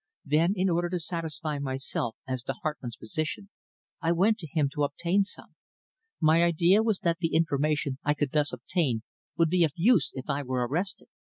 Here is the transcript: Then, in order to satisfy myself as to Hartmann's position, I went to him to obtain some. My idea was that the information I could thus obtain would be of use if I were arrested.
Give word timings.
Then, 0.25 0.53
in 0.55 0.67
order 0.67 0.89
to 0.89 0.99
satisfy 0.99 1.59
myself 1.59 2.15
as 2.27 2.41
to 2.45 2.53
Hartmann's 2.63 2.97
position, 2.97 3.51
I 4.01 4.11
went 4.11 4.39
to 4.39 4.47
him 4.49 4.67
to 4.69 4.81
obtain 4.83 5.23
some. 5.23 5.53
My 6.19 6.41
idea 6.43 6.81
was 6.81 7.01
that 7.01 7.19
the 7.19 7.35
information 7.35 7.99
I 8.03 8.15
could 8.15 8.31
thus 8.31 8.51
obtain 8.51 9.03
would 9.37 9.49
be 9.51 9.63
of 9.63 9.73
use 9.75 10.09
if 10.15 10.27
I 10.27 10.41
were 10.41 10.67
arrested. 10.67 11.07